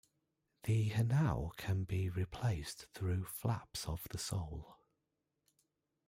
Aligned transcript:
The 0.63 0.89
hanao 0.89 1.55
can 1.57 1.83
be 1.83 2.09
replaced 2.09 2.87
through 2.91 3.25
flaps 3.25 3.87
of 3.87 4.07
the 4.09 4.17
sole. 4.17 4.77